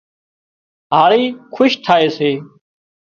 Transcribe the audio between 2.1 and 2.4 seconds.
سي